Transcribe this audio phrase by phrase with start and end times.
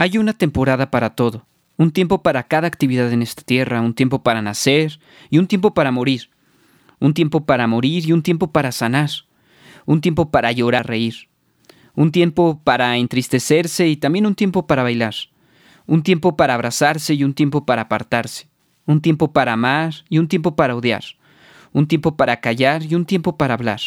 [0.00, 1.44] Hay una temporada para todo,
[1.76, 5.74] un tiempo para cada actividad en esta tierra, un tiempo para nacer y un tiempo
[5.74, 6.30] para morir,
[7.00, 9.10] un tiempo para morir y un tiempo para sanar,
[9.86, 11.28] un tiempo para llorar, reír,
[11.96, 15.14] un tiempo para entristecerse y también un tiempo para bailar,
[15.84, 18.46] un tiempo para abrazarse y un tiempo para apartarse,
[18.86, 21.02] un tiempo para amar y un tiempo para odiar,
[21.72, 23.80] un tiempo para callar y un tiempo para hablar.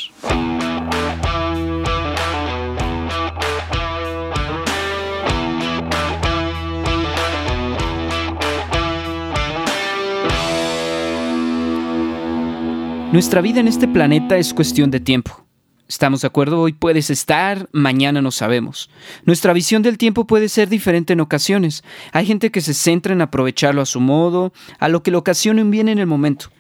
[13.11, 15.45] Nuestra vida en este planeta es cuestión de tiempo.
[15.85, 16.61] ¿Estamos de acuerdo?
[16.61, 18.89] Hoy puedes estar, mañana no sabemos.
[19.25, 21.83] Nuestra visión del tiempo puede ser diferente en ocasiones.
[22.13, 25.61] Hay gente que se centra en aprovecharlo a su modo, a lo que le ocasione
[25.61, 26.52] un bien en el momento.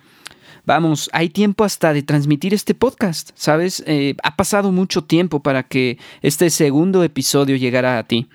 [0.65, 3.81] Vamos, hay tiempo hasta de transmitir este podcast, ¿sabes?
[3.87, 8.27] Eh, ha pasado mucho tiempo para que este segundo episodio llegara a ti.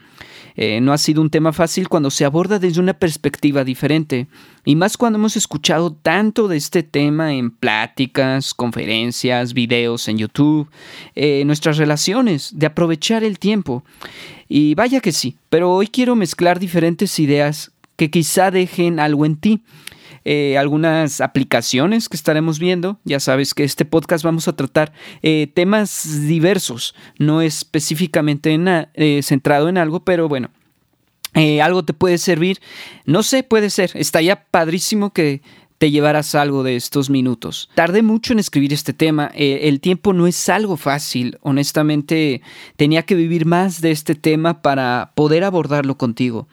[0.56, 4.26] Eh, no ha sido un tema fácil cuando se aborda desde una perspectiva diferente,
[4.64, 10.68] y más cuando hemos escuchado tanto de este tema en pláticas, conferencias, videos en YouTube,
[11.14, 13.84] eh, nuestras relaciones, de aprovechar el tiempo.
[14.48, 19.36] Y vaya que sí, pero hoy quiero mezclar diferentes ideas que quizá dejen algo en
[19.36, 19.62] ti.
[20.28, 22.98] Eh, algunas aplicaciones que estaremos viendo.
[23.04, 28.58] Ya sabes que este podcast vamos a tratar eh, temas diversos, no específicamente
[28.94, 30.50] eh, centrado en algo, pero bueno.
[31.62, 32.58] algo te puede servir,
[33.04, 35.42] no sé, puede ser, está ya padrísimo que
[35.78, 37.70] te llevaras algo de estos minutos.
[37.76, 42.42] Tardé mucho en escribir este tema, el tiempo no es algo fácil, honestamente
[42.74, 46.48] tenía que vivir más de este tema para poder abordarlo contigo.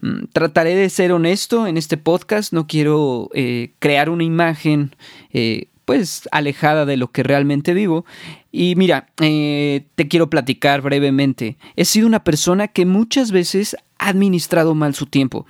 [0.00, 4.94] Mm, trataré de ser honesto en este podcast, no quiero eh, crear una imagen
[5.32, 8.04] eh, pues alejada de lo que realmente vivo.
[8.52, 11.56] Y mira, eh, te quiero platicar brevemente.
[11.76, 15.46] He sido una persona que muchas veces ha administrado mal su tiempo.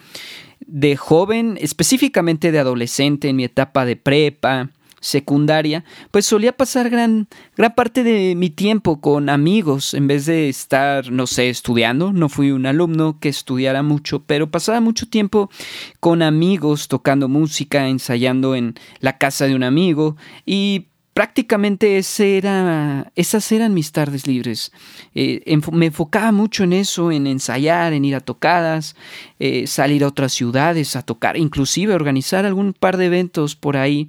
[0.67, 7.27] De joven, específicamente de adolescente, en mi etapa de prepa, secundaria, pues solía pasar gran,
[7.57, 12.13] gran parte de mi tiempo con amigos en vez de estar, no sé, estudiando.
[12.13, 15.51] No fui un alumno que estudiara mucho, pero pasaba mucho tiempo
[15.99, 20.87] con amigos tocando música, ensayando en la casa de un amigo y
[21.21, 24.73] prácticamente esas eran mis tardes libres.
[25.15, 28.97] Eh, me enfocaba mucho en eso, en ensayar, en ir a tocadas,
[29.39, 34.09] eh, salir a otras ciudades a tocar, inclusive organizar algún par de eventos por ahí.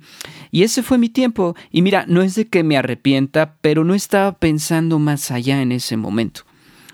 [0.51, 1.53] Y ese fue mi tiempo.
[1.69, 5.73] Y mira, no es de que me arrepienta, pero no estaba pensando más allá en
[5.73, 6.44] ese momento.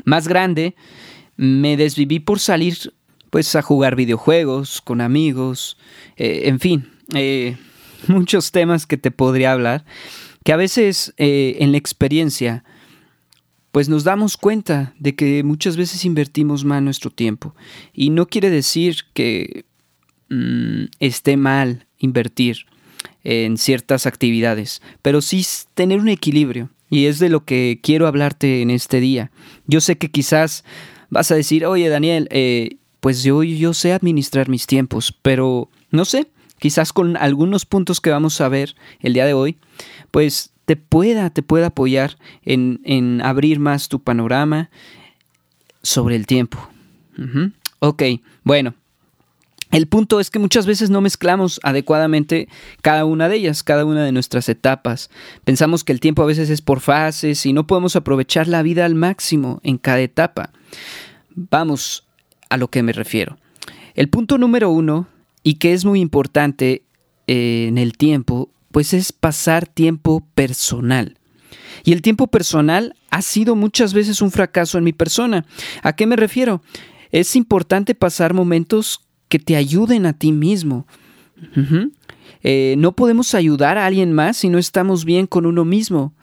[0.04, 0.74] Más grande,
[1.36, 2.92] me desviví por salir
[3.30, 5.78] pues a jugar videojuegos con amigos,
[6.16, 6.90] eh, en fin
[8.08, 9.86] muchos temas que te podría hablar,
[10.44, 12.64] que a veces eh, en la experiencia,
[13.72, 17.56] pues nos damos cuenta de que muchas veces invertimos mal nuestro tiempo.
[17.94, 19.66] Y no quiere decir que
[20.30, 22.66] mm, esté mal invertir
[23.24, 26.70] en ciertas actividades, pero sí tener un equilibrio.
[26.90, 29.32] Y es de lo que quiero hablarte en este día.
[29.66, 30.64] Yo sé que quizás
[31.10, 36.06] vas a decir, oye Daniel, eh, pues yo, yo sé administrar mis tiempos, pero no
[36.06, 36.28] sé,
[36.60, 39.58] quizás con algunos puntos que vamos a ver el día de hoy,
[40.12, 44.70] pues te pueda, te pueda apoyar en, abrir más tu panorama
[45.82, 46.58] sobre el tiempo.
[47.80, 48.04] Ok,
[48.44, 48.74] bueno.
[49.72, 52.48] El punto es que muchas veces no mezclamos adecuadamente
[52.82, 55.10] cada una de ellas, cada una de nuestras etapas.
[55.44, 58.86] Pensamos que el tiempo a veces es por fases y no podemos aprovechar la vida
[58.86, 60.52] al máximo en cada etapa.
[61.36, 62.06] Vamos
[62.50, 63.38] a lo que me refiero.
[63.94, 65.08] El punto número uno
[65.48, 66.84] y que es muy importante
[67.28, 71.18] eh, en el tiempo, pues es pasar tiempo personal.
[71.86, 75.46] Y el tiempo personal ha sido muchas veces un fracaso en mi persona.
[75.84, 76.62] ¿A qué me refiero?
[77.14, 79.00] Es importante pasar momentos
[79.30, 80.86] que te ayuden a ti mismo.
[82.44, 86.14] Eh, no podemos ayudar a alguien más si no estamos bien con uno mismo.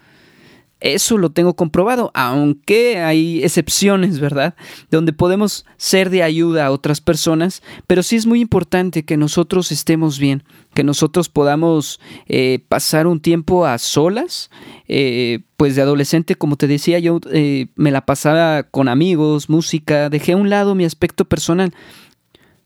[0.81, 4.55] Eso lo tengo comprobado, aunque hay excepciones, ¿verdad?
[4.91, 9.71] Donde podemos ser de ayuda a otras personas, pero sí es muy importante que nosotros
[9.71, 14.49] estemos bien, que nosotros podamos eh, pasar un tiempo a solas.
[14.87, 20.09] Eh, pues de adolescente, como te decía, yo eh, me la pasaba con amigos, música,
[20.09, 21.73] dejé a un lado mi aspecto personal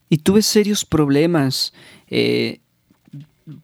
[0.09, 1.71] y tuve serios problemas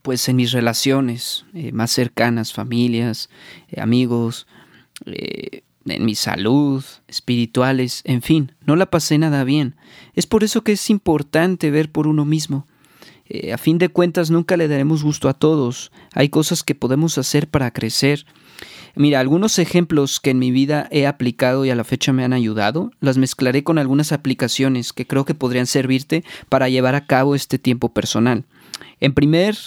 [0.01, 3.29] pues en mis relaciones eh, más cercanas, familias,
[3.69, 4.47] eh, amigos,
[5.05, 9.75] eh, en mi salud, espirituales, en fin, no la pasé nada bien.
[10.15, 12.67] Es por eso que es importante ver por uno mismo.
[13.51, 15.91] a fin de cuentas nunca le daremos gusto a todos.
[16.13, 18.25] Hay cosas que podemos hacer para crecer
[18.97, 22.31] Mira, algunos ejemplos que en mi vida he aplicado y a la fecha me han
[22.31, 27.35] ayudado, las mezclaré con algunas aplicaciones que creo que podrían servirte para llevar a cabo
[27.35, 28.45] este tiempo personal.
[28.99, 29.57] En primer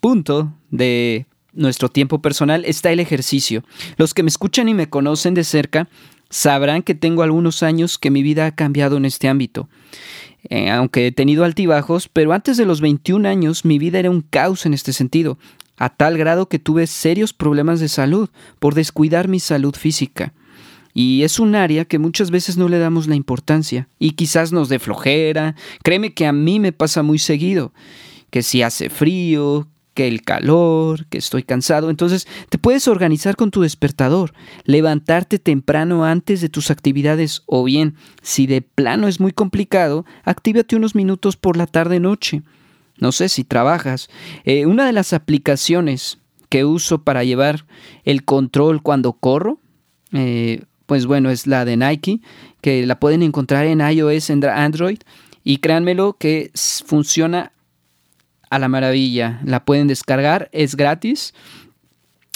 [0.00, 3.64] punto de nuestro tiempo personal está el ejercicio.
[3.96, 5.88] Los que me escuchan y me conocen de cerca
[6.30, 9.68] sabrán que tengo algunos años que mi vida ha cambiado en este ámbito.
[10.50, 14.20] Eh, aunque he tenido altibajos, pero antes de los 21 años mi vida era un
[14.20, 15.38] caos en este sentido
[15.76, 18.28] a tal grado que tuve serios problemas de salud
[18.58, 20.32] por descuidar mi salud física.
[20.92, 24.68] Y es un área que muchas veces no le damos la importancia y quizás nos
[24.68, 25.56] dé flojera.
[25.82, 27.72] Créeme que a mí me pasa muy seguido,
[28.34, 31.88] que si hace frío, que el calor, que estoy cansado.
[31.88, 34.34] Entonces te puedes organizar con tu despertador,
[34.64, 40.74] levantarte temprano antes de tus actividades o bien, si de plano es muy complicado, actívate
[40.74, 42.42] unos minutos por la tarde-noche.
[42.98, 44.08] No sé si trabajas.
[44.42, 47.66] Eh, una de las aplicaciones que uso para llevar
[48.02, 49.60] el control cuando corro,
[50.12, 52.20] eh, pues bueno, es la de Nike,
[52.62, 54.98] que la pueden encontrar en iOS, en Android,
[55.44, 56.50] y créanmelo que
[56.84, 57.52] funciona
[58.54, 59.40] a la maravilla.
[59.44, 61.34] La pueden descargar, es gratis.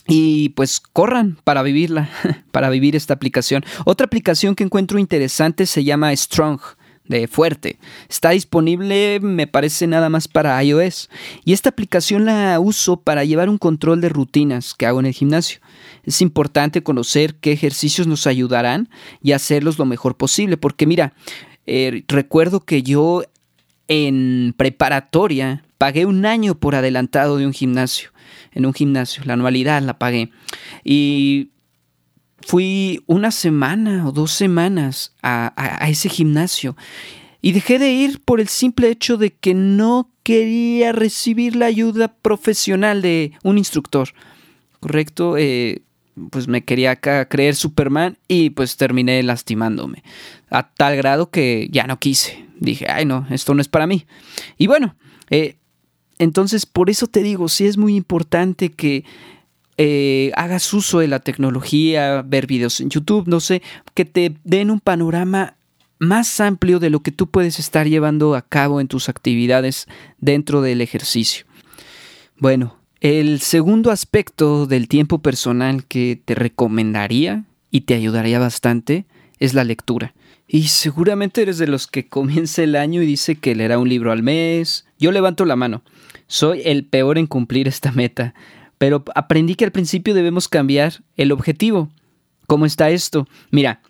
[0.07, 2.11] Y pues corran para vivirla,
[2.51, 3.65] para vivir esta aplicación.
[3.85, 6.61] Otra aplicación que encuentro interesante se llama Strong
[7.09, 7.79] de fuerte.
[8.09, 11.09] Está disponible, me parece, nada más para iOS.
[11.45, 15.15] Y esta aplicación la uso para llevar un control de rutinas que hago en el
[15.15, 15.61] gimnasio.
[16.05, 18.89] Es importante conocer qué ejercicios nos ayudarán
[19.23, 20.57] y hacerlos lo mejor posible.
[20.57, 21.13] Porque mira,
[21.67, 23.23] eh, recuerdo que yo
[23.89, 28.11] en preparatoria pagué un año por adelantado de un gimnasio.
[28.53, 30.31] En un gimnasio, la anualidad la pagué.
[30.85, 31.51] Y
[32.41, 36.77] fui una semana o dos semanas a, ese gimnasio
[37.41, 42.09] y dejé de ir por el simple hecho de que no quería recibir la ayuda
[42.09, 44.11] profesional de un instructor.
[44.81, 45.37] ¿Correcto?
[45.37, 45.83] Eh,
[46.31, 50.03] pues me quería creer Superman y pues terminé lastimándome.
[50.51, 52.45] A tal grado que ya no quise.
[52.61, 54.07] Dije, ay no, esto no es para mí.
[54.57, 54.97] Y bueno,
[55.31, 55.57] eh,
[56.19, 59.05] entonces por eso te digo, sí es muy importante que
[59.77, 63.63] eh, hagas uso de la tecnología, ver videos en YouTube, no sé,
[63.95, 65.57] que te den un panorama
[66.01, 69.87] más amplio de lo que tú puedes estar llevando a cabo en tus actividades
[70.19, 71.47] dentro del ejercicio.
[72.39, 79.07] Bueno, el segundo aspecto del tiempo personal que te recomendaría y te ayudaría bastante
[79.39, 80.15] es la lectura.
[80.49, 84.11] Y seguramente eres de los que comienza el año y dice que leerá un libro
[84.11, 84.87] al mes.
[84.99, 85.83] Yo levanto la mano.
[86.27, 88.35] Soy el peor en cumplir esta meta.
[88.79, 91.91] Pero aprendí que al principio debemos cambiar el objetivo.
[92.47, 93.29] ¿Cómo está esto?
[93.51, 93.83] Mira,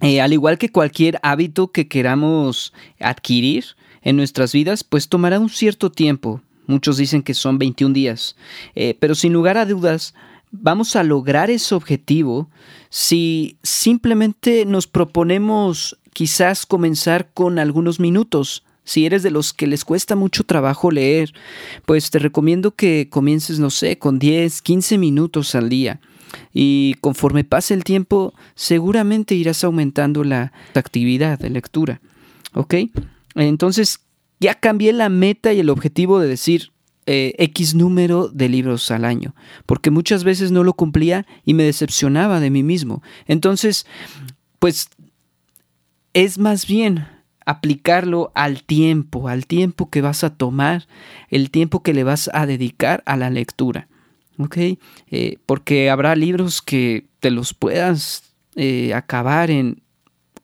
[0.00, 3.64] eh, al igual que cualquier hábito que queramos adquirir
[4.02, 6.42] en nuestras vidas, pues tomará un cierto tiempo.
[6.66, 8.36] Muchos dicen que son 21 días.
[8.74, 10.14] Eh, pero sin lugar a dudas,
[10.50, 12.48] vamos a lograr ese objetivo
[12.90, 19.84] si simplemente nos proponemos quizás comenzar con algunos minutos si eres de los que les
[19.84, 21.32] cuesta mucho trabajo leer,
[21.86, 26.00] pues te recomiendo que comiences, no sé, con 10, 15 minutos al día.
[26.52, 32.00] Y conforme pase el tiempo, seguramente irás aumentando la actividad de lectura.
[32.54, 32.74] ¿Ok?
[33.34, 34.00] Entonces,
[34.42, 36.72] ya cambié la meta y el objetivo de decir
[37.06, 39.34] eh, X número de libros al año,
[39.66, 43.02] porque muchas veces no lo cumplía y me decepcionaba de mí mismo.
[43.26, 43.86] Entonces,
[44.58, 44.90] pues
[46.12, 47.06] es más bien
[47.46, 50.86] aplicarlo al tiempo, al tiempo que vas a tomar,
[51.28, 53.88] el tiempo que le vas a dedicar a la lectura.
[54.38, 54.56] ¿Ok?
[55.10, 59.82] Eh, porque habrá libros que te los puedas eh, acabar en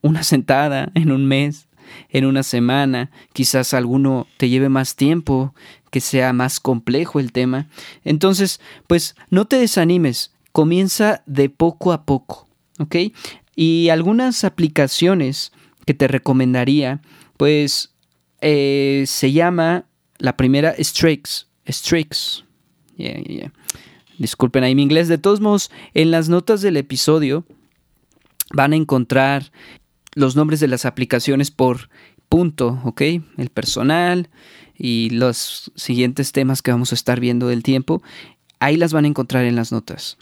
[0.02, 1.68] una sentada, en un mes,
[2.11, 5.54] en una semana, quizás alguno te lleve más tiempo,
[5.90, 7.68] que sea más complejo el tema.
[8.04, 12.97] Entonces, pues no te desanimes, comienza de poco a poco, ¿ok?
[13.54, 15.52] Y algunas aplicaciones
[15.85, 17.00] que te recomendaría,
[17.37, 17.95] pues
[18.40, 19.87] eh, se llama
[20.18, 21.49] la primera Strix.
[21.66, 22.45] Strix.
[24.18, 25.09] Disculpen ahí mi inglés.
[25.09, 27.45] De todos modos, en las notas del episodio
[28.52, 29.52] van a encontrar
[30.15, 31.88] los nombres de las aplicaciones por
[32.29, 33.03] punto, ¿ok?
[33.37, 34.29] El personal
[34.77, 38.03] y los siguientes temas que vamos a estar viendo del tiempo.
[38.61, 40.19] Ahí las van a encontrar en las notas.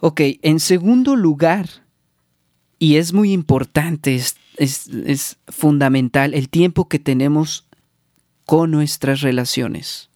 [0.00, 1.68] Ok, en segundo lugar,
[2.78, 7.66] y es muy importante es, fundamental el tiempo que tenemos
[8.44, 10.08] con nuestras relaciones.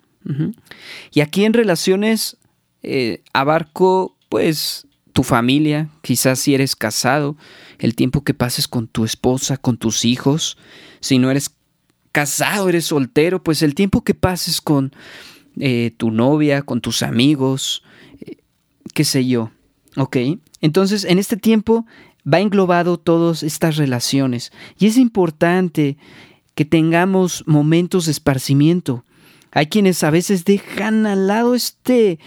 [1.12, 2.36] Y aquí en relaciones
[2.84, 7.36] eh, abarco pues tu familia, quizás si eres casado,
[7.78, 10.56] el tiempo que pases con tu esposa, con tus hijos.
[11.00, 11.50] Si no eres
[12.12, 14.92] casado, eres soltero, pues el tiempo que pases con
[15.58, 17.82] eh, tu novia, con tus amigos.
[18.94, 19.50] qué sé yo.
[19.96, 20.16] ¿Ok?
[20.60, 21.86] Entonces, en este tiempo
[22.30, 25.96] va englobado todas estas relaciones y es importante
[26.54, 29.04] que tengamos momentos de esparcimiento.
[29.50, 32.18] Hay quienes a veces dejan al lado este,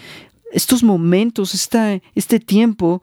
[0.52, 1.54] estos momentos,
[2.14, 3.02] este tiempo,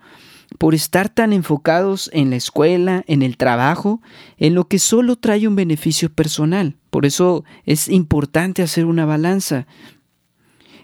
[0.58, 4.02] por estar tan enfocados en la escuela, en el trabajo,
[4.38, 6.78] en lo que solo trae un beneficio personal.
[6.90, 9.68] Por eso es importante hacer una balanza.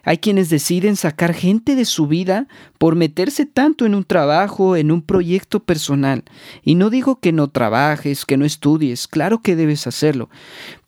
[0.03, 2.47] Hay quienes deciden sacar gente de su vida
[2.77, 6.23] por meterse tanto en un trabajo, en un proyecto personal.
[6.63, 10.29] Y no digo que no trabajes, que no estudies, claro que debes hacerlo,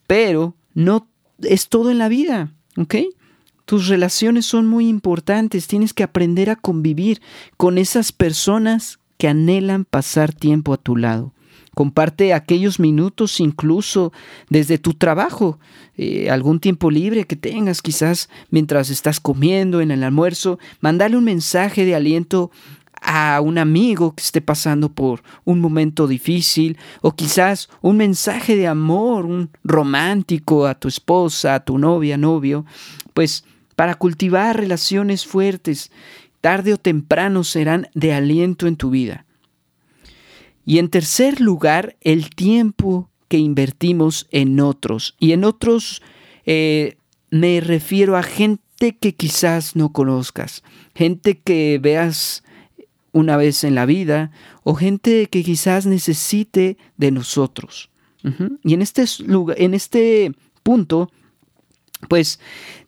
[0.08, 1.08] pero no
[1.44, 2.96] es todo en la vida, ¿ok?
[3.66, 7.22] Tus relaciones son muy importantes, tienes que aprender a convivir
[7.58, 11.34] con esas personas que anhelan pasar tiempo a tu lado.
[11.74, 14.12] Comparte aquellos minutos incluso
[14.50, 15.58] desde tu trabajo,
[15.96, 21.24] eh, algún tiempo libre que tengas quizás mientras estás comiendo en el almuerzo, mandale un
[21.24, 22.52] mensaje de aliento
[23.02, 28.68] a un amigo que esté pasando por un momento difícil o quizás un mensaje de
[28.68, 32.66] amor, un romántico a tu esposa, a tu novia, novio,
[33.22, 35.92] pues para cultivar relaciones fuertes,
[36.42, 39.28] tarde o temprano serán de aliento en tu vida.
[40.66, 45.16] Y en tercer lugar, el tiempo que invertimos en otros.
[45.20, 46.02] Y en otros
[46.48, 46.98] eh,
[47.30, 50.64] me refiero a gente que quizás no conozcas,
[50.96, 52.44] gente que veas
[53.12, 54.32] una vez en la vida
[54.64, 57.92] o gente que quizás necesite de nosotros.
[58.64, 59.06] Y en este,
[59.58, 60.32] en este
[60.64, 61.12] punto,
[62.08, 62.40] pues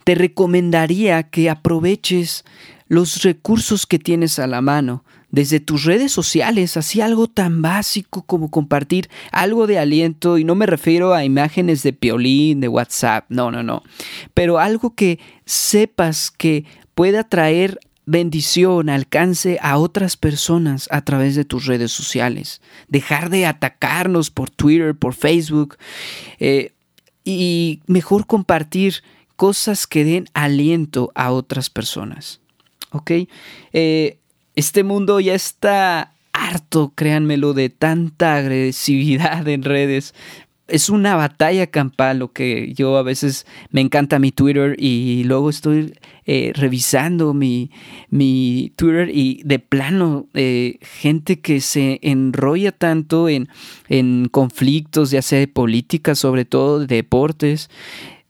[0.03, 2.43] te recomendaría que aproveches
[2.87, 5.03] los recursos que tienes a la mano,
[5.33, 10.53] desde tus redes sociales, así algo tan básico como compartir algo de aliento, y no
[10.53, 13.81] me refiero a imágenes de piolín, de WhatsApp, no, no, no,
[14.35, 21.45] pero algo que sepas que pueda traer bendición, alcance a otras personas a través de
[21.45, 22.61] tus redes sociales.
[22.87, 25.77] Dejar de atacarnos por Twitter, por Facebook,
[26.39, 26.73] eh,
[27.23, 29.03] y mejor compartir
[29.35, 32.39] cosas que den aliento a otras personas.
[32.91, 33.11] ¿Ok?
[33.73, 34.17] Eh,
[34.55, 40.13] este mundo ya está harto, créanmelo, de tanta agresividad en redes.
[40.67, 45.49] Es una batalla campal lo que yo a veces me encanta mi Twitter y luego
[45.49, 45.93] estoy
[46.25, 47.69] eh, revisando mi,
[48.09, 53.49] mi, Twitter y de plano eh, gente que se enrolla tanto en,
[53.89, 57.69] en conflictos, ya sea de política, sobre todo de deportes,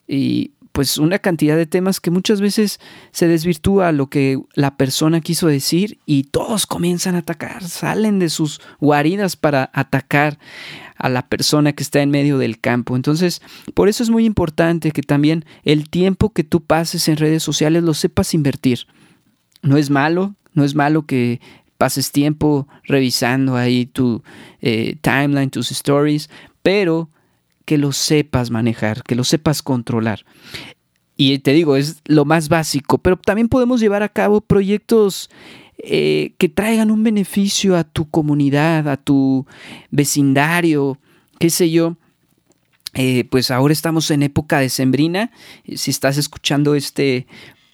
[0.08, 2.80] y pues una cantidad de temas que muchas veces
[3.12, 8.30] se desvirtúa lo que la persona quiso decir y todos comienzan a atacar, salen de
[8.30, 10.40] sus guaridas para atacar
[10.98, 12.96] a la persona que está en medio del campo.
[12.96, 13.42] Entonces,
[13.76, 17.84] por eso es muy importante que también el tiempo que tú pases en redes sociales
[17.84, 18.88] lo sepas invertir.
[19.62, 21.40] No es malo, no es malo que
[21.78, 24.24] pases tiempo revisando ahí tu
[24.62, 26.32] eh, timeline, tus stories,
[26.64, 27.10] pero
[27.66, 30.26] que lo sepas manejar, que lo sepas controlar.
[31.16, 35.30] Y te digo, es lo más básico, pero también podemos llevar a cabo proyectos
[35.78, 39.46] eh, que traigan un beneficio a tu comunidad, a tu
[39.92, 40.98] vecindario,
[41.40, 41.98] qué sé yo.
[42.96, 45.32] Eh, pues ahora estamos en época de sembrina.
[45.76, 47.28] Si estás escuchando este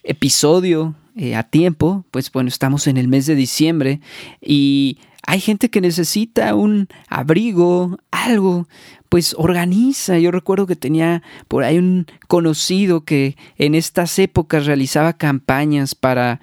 [0.03, 3.99] episodio eh, a tiempo, pues bueno, estamos en el mes de diciembre
[4.41, 8.67] y hay gente que necesita un abrigo, algo,
[9.09, 10.19] pues organiza.
[10.19, 16.39] Yo recuerdo que tenía por ahí un conocido que en estas épocas realizaba campañas para,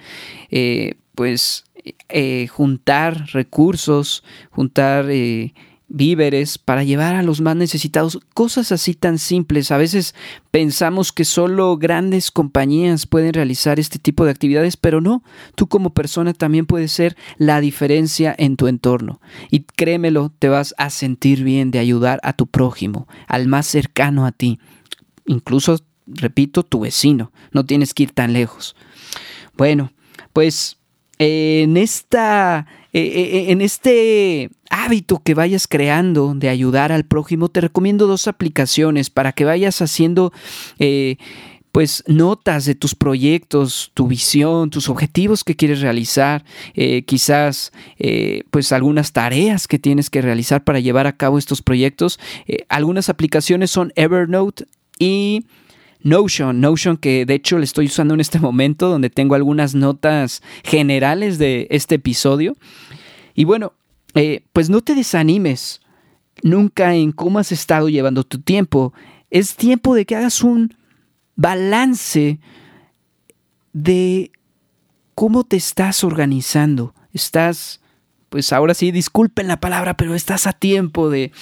[0.50, 1.64] eh, pues,
[2.08, 5.54] eh, juntar recursos, juntar eh,
[5.88, 9.70] víveres para llevar a los más necesitados, cosas así tan simples.
[9.70, 10.14] A veces
[10.50, 15.22] pensamos que solo grandes compañías pueden realizar este tipo de actividades, pero no,
[15.54, 19.20] tú como persona también puedes ser la diferencia en tu entorno.
[19.50, 24.26] Y créemelo, te vas a sentir bien de ayudar a tu prójimo, al más cercano
[24.26, 24.58] a ti,
[25.26, 28.74] incluso, repito, tu vecino, no tienes que ir tan lejos.
[29.56, 29.92] Bueno,
[30.32, 30.78] pues
[31.18, 32.66] en esta
[32.96, 38.06] eh, eh, eh, en este hábito que vayas creando de ayudar al prójimo, te recomiendo
[38.06, 40.32] dos aplicaciones para que vayas haciendo
[41.72, 46.42] pues notas de tus proyectos, tu visión, tus objetivos que quieres realizar,
[47.04, 47.70] quizás
[48.50, 52.18] pues algunas tareas que tienes que realizar para llevar a cabo estos proyectos.
[52.70, 54.64] algunas aplicaciones son Evernote
[54.98, 55.44] y
[56.02, 60.42] Notion, Notion que de hecho le estoy usando en este momento donde tengo algunas notas
[60.64, 62.56] generales de este episodio.
[63.34, 63.72] Y bueno,
[64.14, 65.80] eh, pues no te desanimes
[66.42, 68.92] nunca en cómo has estado llevando tu tiempo.
[69.30, 70.74] Es tiempo de que hagas un
[71.34, 72.38] balance
[73.72, 74.30] de
[75.14, 76.94] ¿cómo te estás organizando?
[77.12, 77.80] ¿Estás,
[78.28, 81.32] pues ahora sí, disculpen la palabra, pero estás a tiempo de,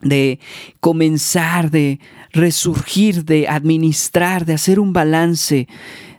[0.00, 0.38] de
[0.80, 2.00] comenzar, de
[2.32, 5.66] resurgir, de administrar, de hacer un balance,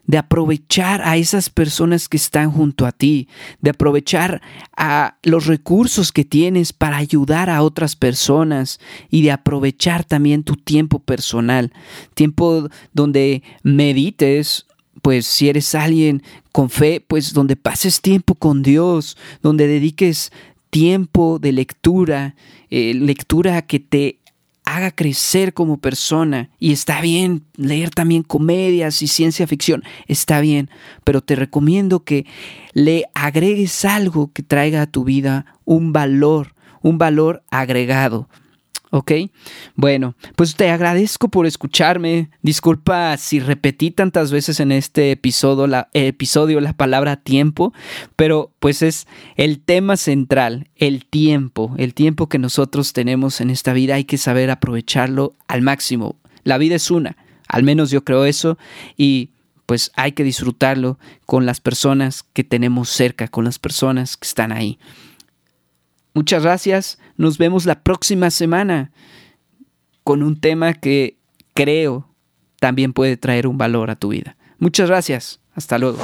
[0.09, 3.27] de aprovechar a esas personas que están junto a ti,
[3.62, 4.41] de aprovechar
[4.75, 8.79] a los recursos que tienes para ayudar a otras personas
[9.12, 11.71] y de aprovechar también tu tiempo personal,
[12.15, 14.65] tiempo donde medites,
[15.03, 20.31] pues si eres alguien con fe, pues donde pases tiempo con Dios, donde dediques
[20.69, 22.35] tiempo de lectura,
[22.69, 24.19] eh, lectura que te
[24.69, 26.49] haga crecer como persona.
[26.59, 30.69] Y está bien leer también comedias y ciencia ficción, está bien,
[31.03, 32.25] pero te recomiendo que
[32.73, 38.29] le agregues algo que traiga a tu vida un valor, un valor agregado.
[38.91, 39.12] ¿Ok?
[39.75, 42.31] Bueno, pues te agradezco por escucharme.
[42.41, 47.72] Disculpa si repetí tantas veces en este episodio la, episodio la palabra tiempo,
[48.15, 49.05] pero pues es
[49.36, 53.93] el tema central, el tiempo, el tiempo que nosotros tenemos en esta vida.
[53.96, 56.15] Hay que saber aprovecharlo al máximo.
[56.43, 57.15] La vida es una,
[57.48, 58.58] al menos yo creo eso,
[58.98, 59.29] y
[59.67, 64.51] pues hay que disfrutarlo con las personas que tenemos cerca, con las personas que están
[64.51, 64.79] ahí.
[66.19, 66.99] Muchas gracias.
[67.15, 68.91] Nos vemos la próxima semana
[70.03, 71.15] con un tema que
[71.53, 72.09] creo
[72.59, 74.35] también puede traer un valor a tu vida.
[74.57, 75.39] Muchas gracias.
[75.55, 75.97] Hasta luego.